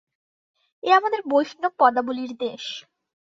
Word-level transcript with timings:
এ 0.83 0.89
আমাদের 0.93 1.21
বৈষ্ণব-পদাবলীর 1.27 2.31
দেশ। 2.39 2.63